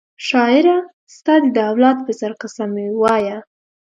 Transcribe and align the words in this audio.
شاعره 0.27 0.77
ستا 1.15 1.33
دي 1.41 1.49
د 1.53 1.57
اولاد 1.71 1.97
په 2.05 2.11
سر 2.19 2.31
قسم 2.41 2.69
وي 2.77 2.89
وایه 3.01 3.37